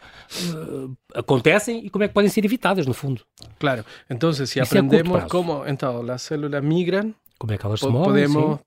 [0.53, 3.21] uh, acontecem e como é que podem ser evitadas, no fundo.
[3.59, 7.87] Claro, então se aprendemos é como então as células migram, como é que elas se
[7.87, 8.63] movem, podemos sim.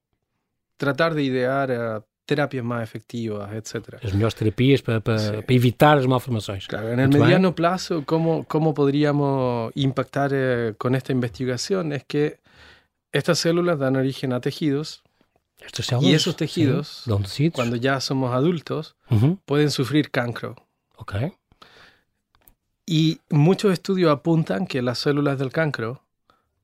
[0.78, 3.98] tratar de idear a terapias más efectivas, etc.
[4.02, 6.68] Las mejores terapias para, para, para evitar las malformaciones.
[6.68, 7.54] Claro, en el mediano bien.
[7.54, 11.92] plazo, ¿cómo, ¿cómo podríamos impactar eh, con esta investigación?
[11.92, 12.38] Es que
[13.10, 15.02] estas células dan origen a tejidos
[16.00, 17.50] y esos tejidos, sí.
[17.50, 19.38] cuando ya somos adultos, uh -huh.
[19.44, 20.54] pueden sufrir cancro.
[20.96, 21.32] Okay.
[22.86, 26.04] Y muchos estudios apuntan que las células del cancro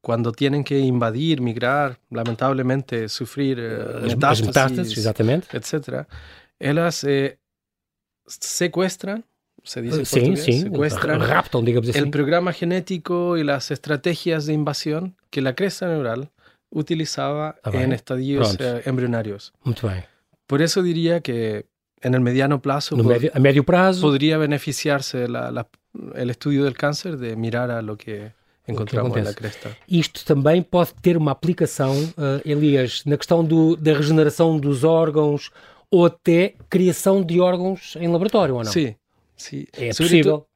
[0.06, 5.48] cuando tienen que invadir, migrar, lamentablemente sufrir eh, metástasis, metástasis exactamente.
[5.56, 6.06] etcétera,
[6.60, 7.40] ellas eh,
[8.24, 9.24] secuestran,
[9.64, 14.52] se dice sí, portugués, sí, secuestran raptan, digamos el programa genético y las estrategias de
[14.52, 16.30] invasión que la cresta neural
[16.70, 19.54] utilizaba ah, en estadios eh, embrionarios.
[20.46, 21.66] Por eso diría que
[22.00, 24.02] en el mediano plazo, no medio, a medio plazo.
[24.02, 25.66] podría beneficiarse la, la,
[26.14, 29.76] el estudio del cáncer de mirar a lo que encontramos na cresta.
[29.88, 35.50] Isto também pode ter uma aplicação, uh, Elias, na questão do, da regeneração dos órgãos
[35.90, 38.72] ou até criação de órgãos em laboratório, ou não?
[38.72, 38.94] Sim,
[39.36, 39.66] sim.
[39.72, 40.46] É possível.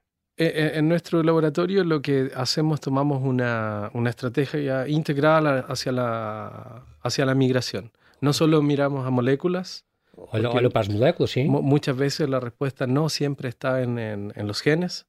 [0.42, 7.34] En nuestro laboratorio lo que hacemos, tomamos una, una estrategia integral hacia la, hacia la
[7.34, 7.92] migración.
[8.22, 9.84] No solo miramos a moléculas,
[10.32, 11.48] Olha, olha para as moléculas, sim.
[11.48, 15.06] Muchas veces la respuesta no siempre está en, en, en los genes,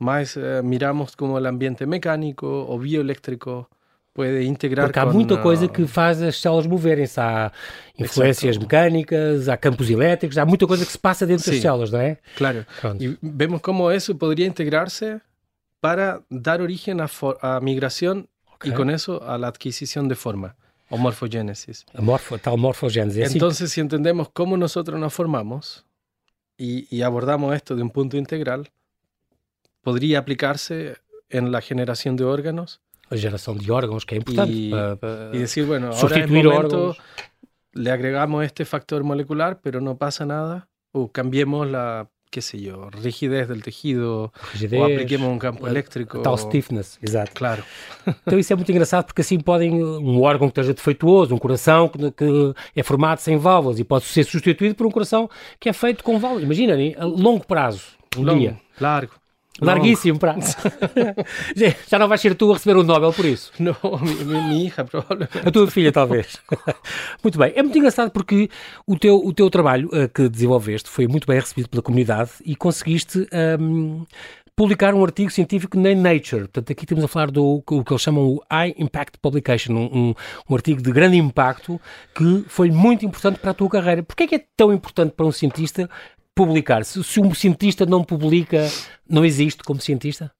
[0.00, 3.68] más eh, miramos como el ambiente mecânico ou bioelétrico
[4.12, 7.20] pode integrar Porque há com, muita coisa que faz as células moverem-se.
[7.20, 7.52] Há
[7.98, 11.90] influências mecânicas, há campos elétricos, há muita coisa que se passa dentro Sim, das células,
[11.92, 12.16] não é?
[12.36, 12.66] Claro.
[12.80, 13.02] Pronto.
[13.02, 15.20] E vemos como isso poderia integrar-se
[15.80, 16.96] para dar origem
[17.40, 18.72] à, migração okay.
[18.72, 20.56] e com isso à adquisição de forma.
[20.90, 21.84] O morfogénesis.
[21.94, 23.34] A morfo, tal morfogénesis.
[23.34, 23.66] Então, assim...
[23.66, 25.84] se entendemos como nós nos formamos
[26.58, 28.64] e abordamos isto de um ponto integral,
[29.82, 30.96] podría aplicarse
[31.28, 34.52] en la generación de órganos a geração de órgãos, que é importante.
[34.52, 36.94] Y, para, para y decir, bueno, ahora es sustituir momento,
[37.72, 42.88] le agregamos este factor molecular, pero no pasa nada, o cambiemos la, qué sé yo,
[42.90, 46.22] rigidez del tejido, rigidez, o apliquemos un campo a- eléctrico.
[46.22, 47.32] Tal stiffness, exato.
[47.34, 47.64] Claro.
[48.24, 51.88] Então isso é muito engraçado porque assim podem, um órgão que esteja defeituoso, um coração
[51.88, 55.72] que, que é formado sem válvulas e pode ser substituído por um coração que é
[55.72, 56.44] feito com válvulas.
[56.44, 57.82] Imagina, a longo prazo,
[58.16, 58.60] um Long- dia.
[58.80, 59.14] largo.
[59.60, 60.56] Larguíssimo prazo.
[61.90, 63.52] Já- não vais ser tu a receber o Nobel por isso.
[63.58, 65.38] No, mi, mi- mi hija probablemente.
[65.46, 66.38] A tua filha, talvez.
[67.22, 67.52] muito bem.
[67.54, 68.48] É muito engraçado porque
[68.86, 72.54] o teu, o teu trabalho eh, que desenvolveste foi muito bem recebido pela comunidade e
[72.56, 74.04] conseguiste ahm,
[74.56, 76.42] publicar um artigo científico na Nature.
[76.42, 79.84] Portanto, aqui estamos a falar do o que eles chamam o High Impact Publication, um,
[80.10, 80.14] um,
[80.50, 81.80] um artigo de grande impacto
[82.14, 84.02] que foi muito importante para a tua carreira.
[84.02, 85.88] Porquê é que é tão importante para um cientista
[86.34, 86.84] publicar?
[86.84, 88.68] Se, se um cientista não publica,
[89.08, 90.32] não existe como cientista?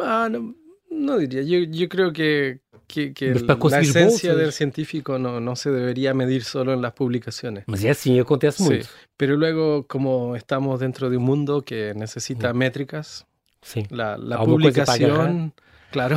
[0.00, 0.54] Ah, no,
[0.90, 1.42] no diría.
[1.42, 4.36] Yo, yo creo que, que, que el- la esencia bolsas.
[4.36, 7.64] del científico no, no se debería medir solo en las publicaciones.
[7.66, 8.88] Mas é assim, acontece Sí, muito.
[9.16, 13.26] pero luego, como estamos dentro de un mundo que necesita métricas,
[13.62, 13.84] Sim.
[13.90, 15.52] la, la publicación,
[15.94, 16.16] claro,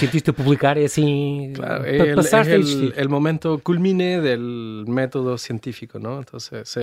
[0.00, 6.12] cientista publicar é assim, claro, el, es el, el momento culmine del método científico, ¿no?
[6.24, 6.80] Entonces, se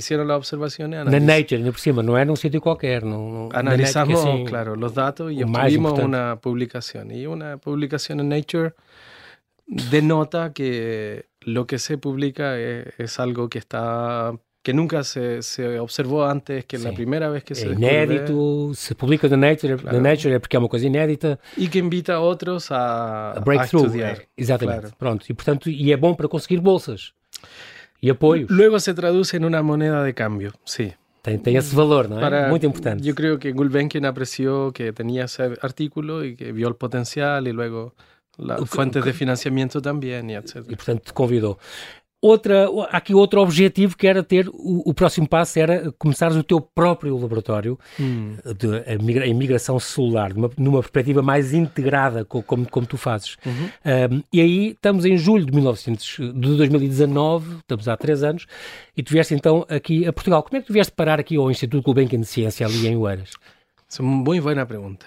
[0.00, 3.00] hicieron las observaciones, analiz- Nature, por cima, num sítio qualquer.
[3.04, 7.10] Não, não- na analizamos, Nature, assim, claro, los datos y obtuvimos una publicación.
[7.10, 8.72] Y una publicación en Nature
[9.66, 15.80] denota que lo que se publica es, es algo que está que nunca se, se
[15.80, 16.96] observó antes, que es la Sí.
[16.96, 19.96] primera vez que se É descubre, inédito, se publica na Nature, Claro.
[20.00, 23.38] na Nature é porque é uma coisa inédita, y que invita a otros a, a
[23.38, 23.86] a breakthrough.
[23.86, 24.18] estudiar.
[24.18, 24.80] é, exatamente.
[24.82, 24.96] Claro.
[24.98, 25.26] Pronto.
[25.28, 27.12] E, portanto, e é bom para conseguir bolsas
[28.00, 28.48] e apoios.
[28.50, 30.92] Luego se traduce en una moneda de cambio, sí.
[31.22, 32.20] Tem, tem esse valor, não é?
[32.20, 33.02] Para- Muito importante.
[33.04, 37.52] Yo creo que Gulbenkian apreció que tenía ese artículo y que vio el potencial y
[37.52, 37.94] luego
[38.38, 40.66] las O que- fuentes de financiamiento también y etc.
[40.68, 41.58] E, portanto, te convidou.
[42.24, 46.60] Outra, aqui outro objetivo que era ter, o, o próximo passo era começares o teu
[46.60, 48.36] próprio laboratório Mm.
[48.56, 52.96] de a migra- a imigração celular, numa, numa perspectiva mais integrada, co- como, como tu
[52.96, 53.36] fazes.
[53.44, 54.14] Ujú.
[54.14, 58.46] Um, e aí estamos em julho de, 1900, de 2019, estamos há três anos,
[58.96, 60.44] e tu vieste então aqui a Portugal.
[60.44, 63.30] Como é que tu vieste parar aqui ao Instituto Gulbenkian de Ciência, ali em Oeiras?
[63.92, 65.04] Es una muy buena pregunta.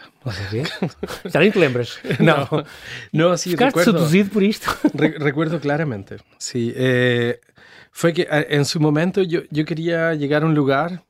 [1.34, 1.98] Já nem te lembras?
[2.20, 2.48] Não.
[3.12, 4.70] No, sí, Ficaste recuerdo, seduzido por isto?
[4.94, 6.18] re- recuerdo claramente.
[6.38, 7.40] Sí, eh,
[7.92, 11.04] fue que eh, en su momento yo, yo quería llegar a un lugar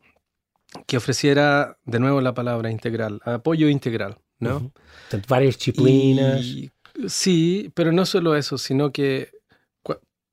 [0.88, 4.58] que ofreciera, de nuevo la palabra integral, apoyo integral, ¿no?
[4.58, 4.72] Uhum.
[4.72, 6.46] Portanto, várias disciplinas.
[6.46, 6.72] Y-
[7.08, 9.32] sí, pero no solo eso, sino que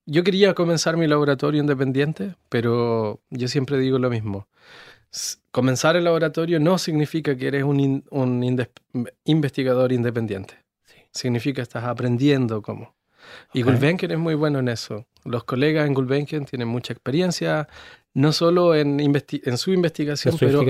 [0.06, 4.46] yo quería comenzar mi laboratorio independiente, pero yo siempre digo lo mismo.
[5.50, 8.70] Comenzar el laboratorio no significa que eres un, in- un inde-
[9.24, 10.54] investigador independiente.
[10.84, 10.96] Sí.
[11.12, 12.94] Significa que estás aprendiendo cómo.
[13.52, 13.62] Y.
[13.62, 15.06] Gulbenkian es muy bueno en eso.
[15.24, 17.68] Los colegas en Gulbenkian tienen mucha experiencia,
[18.14, 18.98] no solo en,
[19.58, 20.60] su investigación, pero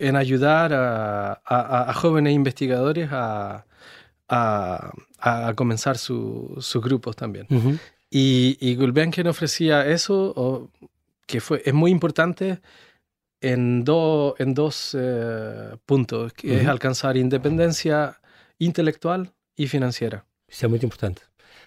[0.00, 3.64] en ayudar a, a- a- a jóvenes investigadores a,
[5.54, 7.46] comenzar su- sus grupos también.
[8.10, 10.70] Y, y Gulbenkian ofrecía eso, o-
[11.26, 12.60] que fue, es muy importante
[13.52, 16.70] en, do- en dos eh, puntos, que es Ujú.
[16.70, 18.18] alcanzar independencia
[18.58, 20.24] intelectual y financiera.
[20.48, 21.20] Isso é muito importante.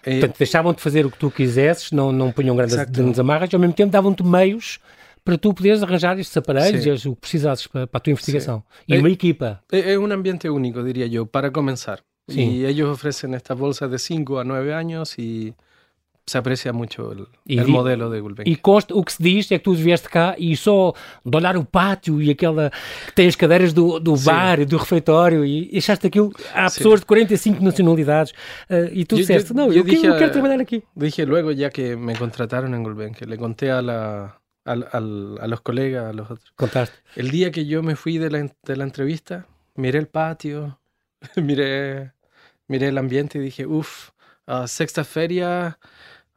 [0.04, 3.54] Eh, Portanto, deixavam-te fazer o que tu quisesses, não, não punham grandes, grandes amarras, e
[3.56, 4.78] ao mesmo tempo davam-te meios
[5.22, 6.90] para tu poderes arranjar estes aparelhos Sim.
[6.90, 8.64] e o que precisasses para, para a tua investigação.
[8.88, 9.62] E Eh, uma equipa.
[9.70, 12.02] es es un ambiente único, diría yo, para comenzar.
[12.28, 12.40] Sí.
[12.40, 15.54] Y ellos ofrecen estas bolsas de 5 a 9 años y
[16.30, 18.54] se aprecia mucho el, el modelo de Gulbenkian.
[18.54, 21.56] E consta, o que se diz é que tu vieste cá e só de olhar
[21.56, 22.70] o pátio e aquela
[23.06, 26.30] que tem as cadeiras do, do bar e do refeitório e achaste aquilo.
[26.54, 28.32] Há pessoas de 45 nacionalidades
[28.68, 30.82] eh, e tu Eu- disseste: eu- Não, eu dije eu quero trabalhar aqui.
[30.94, 35.46] Dije luego, ya que me contrataron en Gulbenkian, le conté a, la, al- al- a
[35.48, 36.52] los colegas, a los otros.
[36.56, 36.96] Contaste.
[37.16, 40.78] El día que yo me fui de la, de la entrevista, miré el patio,
[41.36, 42.12] miré,
[42.68, 44.10] miré el ambiente y dije, uff,
[44.66, 45.78] sexta feria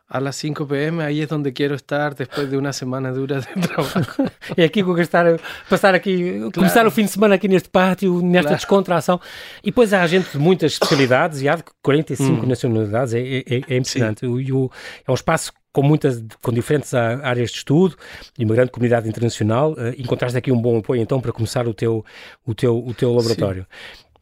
[0.08, 3.48] a las 5 pm, ahí es donde quiero estar después de una semana dura de
[3.68, 4.24] trabajo.
[4.56, 5.26] É aqui que eu estar,
[5.70, 8.56] passar aqui, começar o fim de semana aqui neste pátio, nesta Claro.
[8.58, 9.20] descontração.
[9.64, 12.50] E depois há gente de muitas especialidades e há de 45 Hum.
[12.50, 14.26] nacionalidades, é, é, é impressionante.
[14.26, 14.36] O-
[14.66, 14.72] o-
[15.08, 17.96] é um espaço com muitas, com diferentes á- áreas de estudo
[18.38, 19.74] e uma grande comunidade internacional.
[19.80, 22.06] eh, encontraste aqui um bom apoio então para começar o teu,
[22.46, 23.66] o teu, o teu laboratório.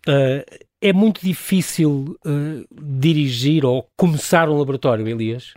[0.08, 0.46] Eh,
[0.82, 5.54] é muito difícil eh, dirigir ou começar um laboratório, Elias?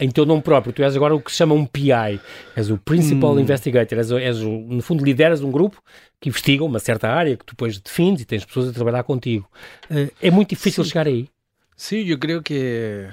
[0.00, 2.18] Em teu nome próprio, tu és agora o que se chama um PI,
[2.56, 3.40] és o Principal Hum.
[3.40, 5.82] Investigator, és, és no fundo lideras um grupo
[6.18, 9.46] que investiga uma certa área que tu depois defines e tens pessoas a trabalhar contigo.
[9.90, 10.90] Eh, é muito difícil Sim.
[10.90, 11.28] chegar aí.
[11.76, 13.08] Sí, yo creo que,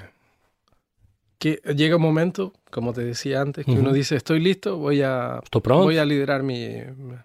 [1.38, 5.40] que llega un momento, como te decía antes, que uno dice, estoy listo, voy a,
[5.52, 6.82] voy a liderar mi,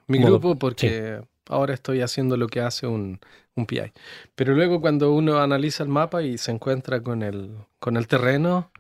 [0.08, 3.20] mi grupo porque ahora estoy haciendo lo que hace un,
[3.56, 3.92] un PI.
[4.36, 8.72] Pero luego cuando uno analiza el mapa y se encuentra con el, con el terreno,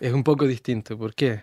[0.00, 0.96] es un poco distinto.
[0.96, 1.42] ¿Por qué?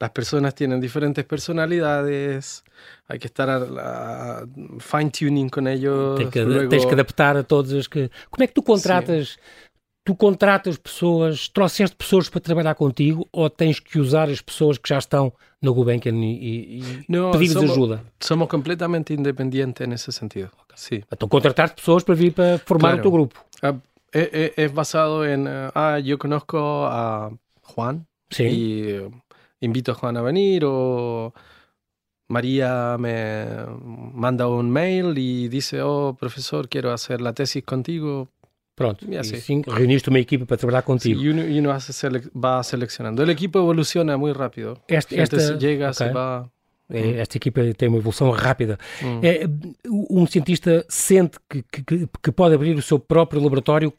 [0.00, 2.62] las personas tienen diferentes personalidades,
[3.08, 4.46] hay que estar a,
[4.78, 6.18] fine tuning con ellos.
[6.18, 6.68] Tens que, luego...
[6.68, 8.10] tens que adaptar a todos que.
[8.30, 9.30] Como é que tu contratas?
[9.30, 9.40] Sim.
[10.04, 14.88] Tu contratas pessoas, trouxeste pessoas para trabalhar contigo ou tens que usar as pessoas que
[14.88, 18.04] já estão no Gulbenkian e, e pedir somos, ajuda?
[18.18, 20.50] Somos completamente independientes nesse sentido.
[20.74, 21.04] Sí.
[21.12, 23.00] Então contratar pessoas para vir para formar claro.
[23.00, 23.44] o teu grupo.
[24.12, 27.30] É, é, é, basado em, uh, ah, eu conozco a
[27.62, 28.44] Juan sí.
[28.44, 29.10] y uh,
[29.60, 31.34] invito a Juan a venir o
[32.28, 33.46] María me
[34.14, 38.28] manda un mail y dice, oh, profesor, quiero hacer la tesis contigo.
[38.74, 41.20] Pronto, e assim reuniste uma equipa para trabalhar contigo.
[41.20, 43.22] Sim, e sele va seleccionando.
[43.22, 44.80] El equipo evoluciona muy rápido.
[44.86, 46.06] Este, esta, llega, okay.
[46.06, 46.48] se va...
[46.90, 48.78] Esta equipa tem uma evolução rápida.
[49.02, 49.20] Hum.
[49.22, 49.46] É,
[49.86, 53.92] um cientista sente que, que, que, pode abrir o seu próprio laboratório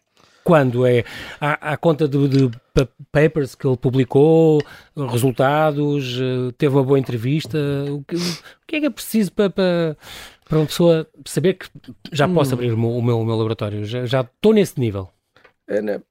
[0.43, 1.03] quando é
[1.39, 2.51] à, à conta de, de,
[3.11, 4.59] papers que ele publicou,
[5.11, 6.19] resultados,
[6.57, 7.59] teve uma boa entrevista.
[7.89, 9.97] O que, o que é que é preciso para, para,
[10.47, 11.67] para uma pessoa saber que
[12.11, 12.53] já posso hum.
[12.55, 13.85] abrir o meu, o meu, o meu laboratório?
[13.85, 15.09] Já, já estou nesse nível.
[15.67, 16.01] É, né?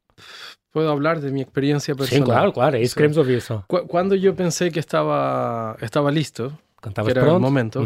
[0.71, 2.27] Puedo hablar de mi experiencia personal.
[2.27, 2.95] Sí, claro, claro, eso sí.
[2.95, 3.65] queremos oír eso.
[3.67, 7.85] Cuando yo pensé que estaba, estaba listo, que era el momento,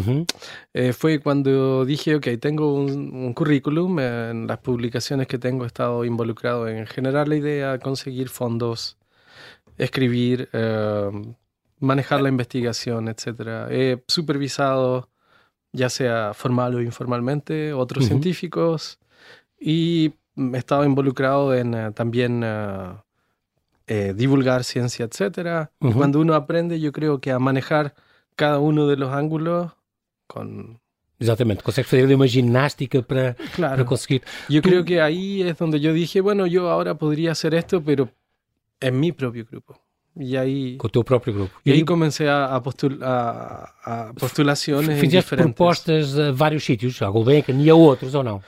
[0.75, 6.05] eh, fue cuando dije, ok, tengo un, currículum, en las publicaciones que tengo he estado
[6.05, 8.99] involucrado en generar la idea, conseguir fondos,
[9.79, 11.11] escribir, eh,
[11.79, 13.69] manejar la investigación, etc.
[13.71, 15.09] He supervisado,
[15.73, 18.99] ya sea formal o informalmente, otros científicos
[19.59, 22.45] y he estado involucrado en eh, también...
[24.15, 25.69] divulgar ciencia, etc.
[25.81, 27.95] Y cuando uno aprende, yo creo que a manejar
[28.43, 29.71] cada uno de los ángulos
[30.27, 30.81] con...
[31.21, 33.77] Exatamente, consegues fazer uma ginástica para, claro.
[33.77, 34.23] para conseguir.
[34.49, 34.69] Yo Tú...
[34.69, 38.09] creo que ahí es donde yo dije, bueno, yo ahora podría hacer esto, pero
[38.81, 39.81] en mi propio grupo.
[40.19, 41.55] E aí, com o teu próprio grupo.
[41.65, 47.01] E, e aí comecei a, a, postul, a, a postulações Fizeste propostas a vários sítios,
[47.01, 48.43] a Gulbenkian e a outros, ou não?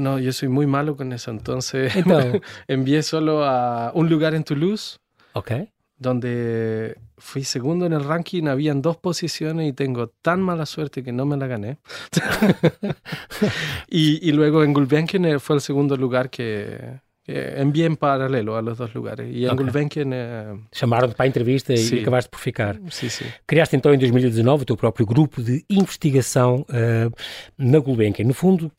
[0.00, 2.40] No, yo soy muy malo con eso, entonces então...
[2.66, 4.96] envié solo a un lugar en Toulouse.
[5.34, 5.68] Ok
[6.00, 11.12] donde fui segundo en el ranking, habían dos posiciones y tengo tan mala suerte que
[11.12, 11.78] no me la gané.
[13.88, 18.62] y, y, luego en Gulbenkian fue el segundo lugar que, que envié en paralelo a
[18.62, 19.26] los dos lugares.
[19.30, 19.56] E okay.
[19.56, 20.10] Gulbenkian...
[20.10, 20.60] Uh...
[20.72, 21.96] Chamaram-te para a entrevista sim.
[21.96, 22.76] e acabaste por ficar.
[22.90, 23.26] Sim, sim.
[23.46, 27.12] Criaste então em 2019 o teu próprio grupo de investigação uh,
[27.56, 28.26] na Gulbenkian.
[28.26, 28.72] No fundo,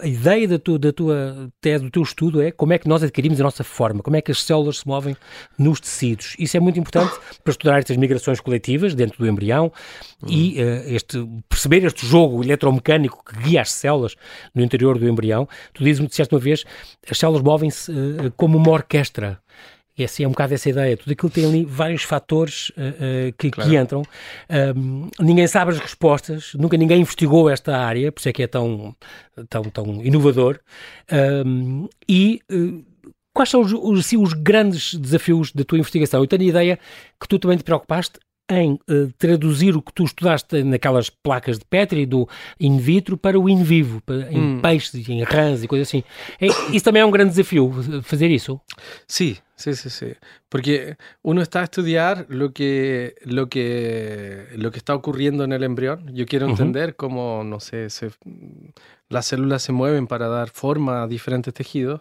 [0.00, 3.02] a ideia da tua, da tua tese, do teu estudo é como é que nós
[3.02, 5.14] adquirimos a nossa forma, como é que as células se movem
[5.58, 6.34] nos tecidos.
[6.38, 7.12] Isso é muito importante
[7.44, 9.70] para estudar estas migrações coletivas dentro do embrião
[10.22, 10.28] uhum.
[10.30, 14.16] e uh, este, perceber este jogo eletromecânico que guia as células
[14.54, 15.46] no interior do embrião.
[15.74, 16.64] Tu dizes-me, disseste uma vez,
[17.08, 19.40] as células movem-se uh, como uma orquestra.
[19.98, 20.96] E assim é um bocado essa ideia.
[20.96, 23.68] Tudo aquilo tem ali vários fatores uh, uh, que, claro.
[23.68, 24.02] que, entram.
[24.76, 28.46] Um, ninguém sabe as respostas, nunca ninguém investigou esta área, por isso é que é
[28.46, 28.96] tão,
[29.48, 30.58] tão, tão inovador.
[31.44, 32.82] Um, e uh,
[33.34, 36.20] quais são os, os, assim, os, grandes desafios da tua investigação?
[36.20, 36.78] Eu tenho a ideia
[37.20, 38.18] que tu também te preocupaste
[38.50, 43.38] em uh, traduzir o que tu estudaste naquelas placas de Petri do in vitro para
[43.38, 44.60] o in vivo, para, em hum.
[44.60, 46.02] peixes, em rãs e coisas assim.
[46.40, 48.60] É, isso também é um grande desafio, fazer isso?
[49.06, 50.14] Sim, sim, sim, sim.
[50.48, 55.62] Porque uno está a estudar lo que, lo que, lo que está ocurriendo en el
[55.62, 56.10] embrión.
[56.12, 56.96] Yo quiero entender uh -huh.
[56.96, 58.10] cómo, no sé, se,
[59.08, 62.00] las células se mueven para dar forma a diferentes tejidos.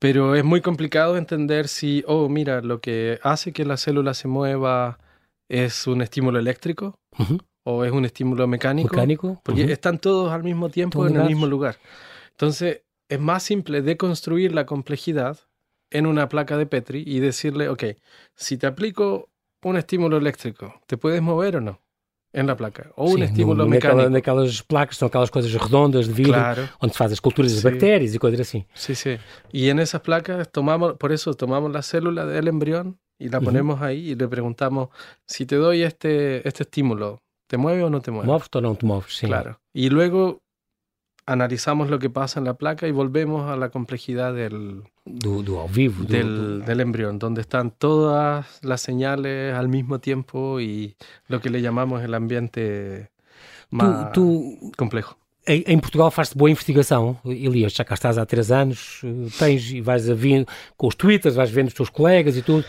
[0.00, 4.28] Pero es muy complicado entender si, oh, mira, lo que hace que la célula se
[4.28, 4.98] mueva
[5.48, 6.98] es un estímulo eléctrico
[7.64, 8.94] o es un estímulo mecánico.
[8.94, 9.40] Mecánico.
[9.42, 11.78] Porque están todos al mismo tiempo en el mismo lugar.
[12.30, 15.38] Entonces, es más simple deconstruir la complejidad
[15.90, 17.84] en una placa de Petri y decirle, ok,
[18.34, 19.30] si te aplico
[19.62, 21.80] un estímulo eléctrico, ¿te puedes mover o no?
[22.32, 22.90] En la placa.
[22.96, 24.10] O un estímulo mecánico.
[24.10, 26.68] Naquelas placas são aquelas coisas redondas de vidro, claro.
[26.80, 27.62] onde se faz as culturas sí.
[27.62, 28.66] de bactérias e coisas assim.
[28.74, 29.18] Sí, sí.
[29.52, 33.80] Y en esas placas tomamos, por eso tomamos la célula del embrión y la ponemos
[33.80, 34.88] ahí y le preguntamos,
[35.26, 38.26] si te doy este, este estímulo, ¿te mueve o no te mueve?
[38.26, 39.16] ¿Mueves o no te mueves?
[39.16, 39.26] Sí.
[39.26, 39.60] Claro.
[39.72, 40.40] Y luego
[41.26, 45.66] analizamos lo que pasa en la placa y volvemos a la complejidad del, do, do
[45.68, 50.96] vivo, del, del, embrión, donde están todas las señales al mismo tiempo y
[51.28, 53.10] lo que le llamamos el ambiente
[53.70, 54.12] más
[54.76, 55.16] complejo.
[55.46, 59.02] em, Portugal faz-se boa investigação, Elias, já cá estás há três anos,
[59.38, 60.46] tens e vais a vir
[60.76, 62.64] com os twitters, vais vendo os teus colegas e tudo.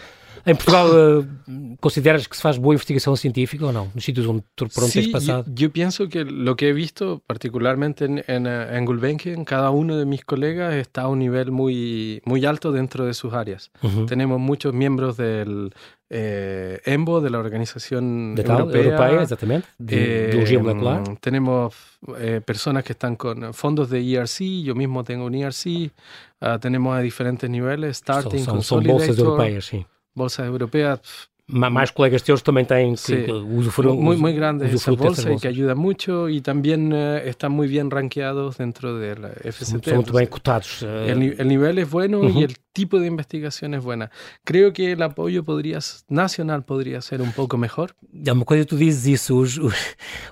[0.45, 3.89] Em Portugal, uh, ¿consideras que se faz boa investigação científica ou não?
[3.95, 5.12] Nos sítios onde, por onde sí?
[5.12, 9.97] Yo, yo, pienso que lo que he visto, particularmente en, en, en, Gulbenkian, cada uno
[9.97, 13.71] de mis colegas está a un nivel muy, muy alto dentro de sus áreas.
[13.81, 14.05] Uh -huh.
[14.05, 15.73] Tenemos muchos miembros del
[16.12, 18.84] eh, EMBO, de la Organización de tal, Europea.
[18.84, 21.03] Europea, exactamente, de eh, molecular.
[21.19, 21.73] Tenemos
[22.19, 25.91] eh, personas que están con fondos de ERC, yo mismo tengo un ERC,
[26.41, 29.86] uh, tenemos a diferentes niveles, Starting, son, son, son bolsas europeas, sí.
[30.15, 30.99] Bolsa europea.
[31.47, 35.47] Más colegas teus también tienen sí, que usufruir, muy, muy grande esa bolsa y que
[35.47, 39.86] ayuda mucho y también uh, están muy bien rankeados dentro de la FCT.
[39.86, 40.82] Son muy bien cotados.
[40.82, 42.39] Uh, el, el, nivel es bueno uh -huh.
[42.39, 44.10] y el tipo de investigación es buena.
[44.43, 45.78] Creo que el apoyo podría,
[46.10, 47.93] nacional podría ser un pouco mejor.
[48.25, 49.75] É uma coisa tu dizes isso, os, os,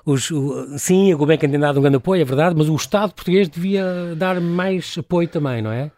[0.04, 3.48] os, sim, a Gulbenkian tem dado um grande apoio, é verdade, mas o Estado português
[3.48, 5.92] devia dar mais apoio também, não é?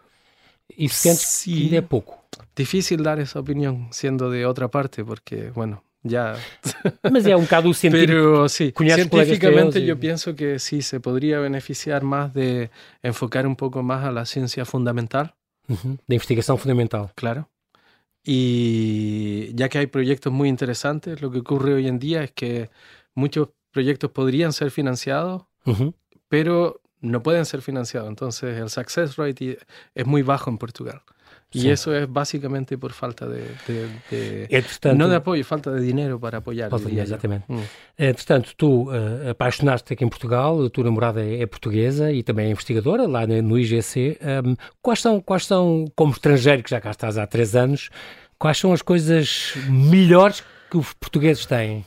[0.77, 1.55] E sentes sí.
[1.55, 2.26] que ainda é pouco.
[2.55, 6.37] Difícil dar esa opinión siendo de otra parte, porque, bueno, ya.
[7.11, 8.12] Mas é um bocado o científico.
[8.12, 12.70] Pero sí, científicamente yo pienso que sí se podría beneficiar más de
[13.03, 15.35] enfocar un poco más a la ciencia fundamental.
[15.68, 15.99] Uh -huh.
[16.07, 17.11] De investigación fundamental.
[17.14, 17.49] Claro.
[18.22, 22.70] Y ya que hay proyectos muy interesantes, lo que ocurre hoy en día es que
[23.14, 25.94] muchos proyectos podrían ser financiados, uh -huh.
[26.29, 28.09] pero no pueden ser financiados.
[28.09, 29.59] Entonces el success rate
[29.94, 31.03] es muy bajo en Portugal.
[31.57, 31.71] Y Sim.
[31.71, 36.21] eso es básicamente por falta de, de, de portanto, não de apoio, falta de dinheiro
[36.21, 36.69] para apoiar.
[36.69, 37.47] Falta exatamente.
[37.49, 37.62] Hum.
[37.97, 42.23] É, portanto, tu uh, apaixonaste aqui em Portugal, a tua namorada é, é portuguesa e
[42.23, 44.19] também é investigadora lá no IGC.
[44.45, 47.88] Um, quais, são, quais são, como estrangeiro que já cá estás há três anos,
[48.38, 51.87] quais são as coisas melhores que os portugueses têm?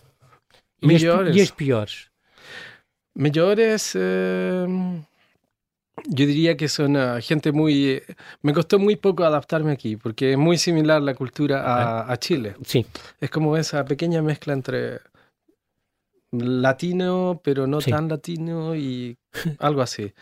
[0.81, 1.27] Melhores?
[1.27, 2.07] E as, e as piores?
[3.15, 3.93] Melhores...
[3.93, 5.07] Uh
[6.07, 8.01] yo diría que son uh, gente muy...
[8.41, 12.55] Me costó muy poco adaptarme aquí, porque es muy similar la cultura a, a Chile.
[12.65, 12.85] Sí.
[13.19, 14.99] Es como esa pequeña mezcla entre
[16.31, 17.91] latino, pero no sí.
[17.91, 19.17] tan latino y
[19.59, 20.13] algo así.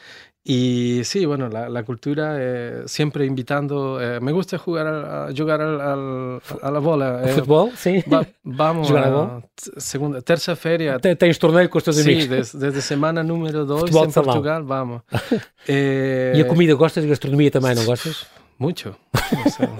[0.49, 3.99] Y sí, bueno, la, la cultura eh, siempre invitando.
[4.01, 7.21] Eh, me gusta jugar a, jugar al, al, a la bola.
[7.25, 8.01] Eh, Fútbol, sí.
[8.09, 9.41] Va, vamos a a
[9.75, 10.99] segunda, tercera feria.
[10.99, 12.23] Tens torneio com os teus amigos?
[12.23, 15.01] Sim, desde, desde semana número 2 em Portugal, vamos.
[15.67, 18.25] eh, e a comida, gostas de gastronomia também, não gostas?
[18.57, 18.95] Muito.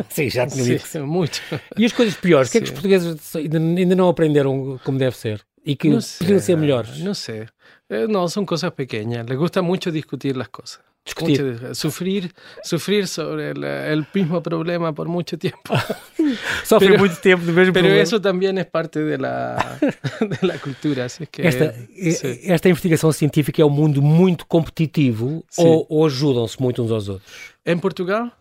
[0.10, 0.80] sim, já tinha.
[0.80, 1.42] Sim, muito.
[1.78, 2.50] E as coisas piores?
[2.50, 5.47] O que é que os portugueses ainda, ainda não aprenderam como deve ser?
[5.68, 6.98] E que no podiam ser melhores?
[7.00, 7.46] Não sei.
[7.90, 9.28] Eh, no, son cosas pequeñas.
[9.28, 10.80] Les gusta mucho discutir las cosas.
[11.06, 11.44] Discutir.
[11.44, 15.74] Mucho, sufrir, sufrir sobre el, el, mismo problema por mucho tiempo.
[16.66, 17.96] Sofre pero, mucho tiempo Pero problema.
[17.96, 19.78] eso también es parte de la,
[20.22, 21.08] de la cultura.
[21.32, 22.40] Que, esta, sí.
[22.44, 27.30] esta investigação científica é um mundo muito competitivo ou, ou ajudam-se muito uns aos outros?
[27.66, 28.32] Em Portugal?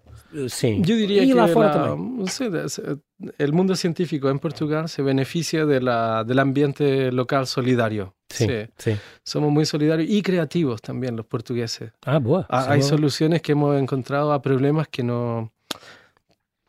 [0.49, 0.79] Sí.
[0.83, 2.45] Yo diría y que la la, sí,
[3.39, 8.15] el mundo científico en Portugal se beneficia de la, del ambiente local solidario.
[8.29, 11.93] Sí, sí, Somos muy solidarios y creativos también los portugueses.
[12.05, 15.53] Ah, ah, hay soluciones que hemos encontrado a problemas que no...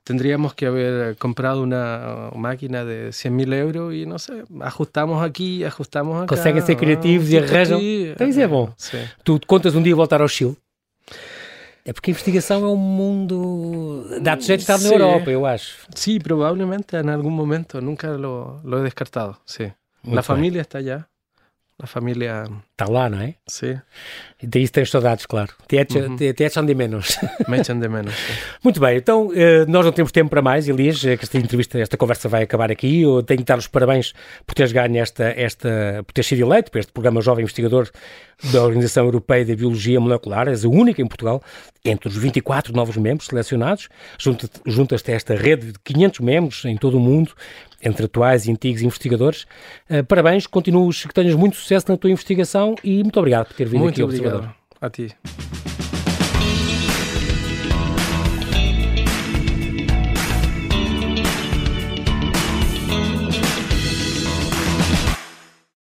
[0.04, 6.24] Tendríamos que haber comprado una máquina de 100.000 euros y no sé, ajustamos aquí, ajustamos
[6.24, 6.34] acá.
[6.34, 7.82] Conseguem ser criativos e arranjam.
[7.82, 8.72] Então isso é bom.
[8.78, 9.04] Sim.
[9.26, 10.56] Tu contas um dia voltar ao Chile?
[11.88, 14.20] É porque a investigação é um mundo.
[14.22, 15.88] Dá-te jeito estar na Europa, eu acho.
[15.96, 17.80] Sí, probablemente en algún momento.
[17.80, 19.38] Nunca lo, lo he descartado.
[19.46, 19.72] Sí.
[20.04, 21.08] Muito la familia está allá.
[21.80, 22.46] A família.
[22.72, 23.36] Está lá, não é?
[23.46, 23.80] Sim.
[24.42, 25.54] E daí tens saudades, claro.
[25.68, 26.16] Te, uhum.
[26.16, 27.20] te, te echan de menos.
[27.48, 28.16] Me echan de menos.
[28.16, 28.34] Sim.
[28.64, 31.96] Muito bem, então eh, nós não temos tempo para mais, Elias, que esta entrevista, esta
[31.96, 33.04] conversa vai acabar aqui.
[33.04, 34.14] Eu tenho que dar os parabéns
[34.44, 37.92] por teres ganho esta, esta, por teres sido eleito para este programa Jovem Investigador
[38.52, 40.48] da Organização Europeia de Biologia Molecular.
[40.48, 41.44] És a única em Portugal,
[41.86, 43.88] entre os 24 novos membros selecionados.
[44.66, 47.34] Juntas-te a esta rede de 500 membros em todo o mundo
[47.82, 49.46] entre atuais e antigos investigadores.
[49.90, 53.68] Uh, parabéns, continuas, que tenhas muito sucesso na tua investigação e muito obrigado por ter
[53.68, 54.56] vindo muito aqui ao Observador.
[54.80, 55.16] A ti.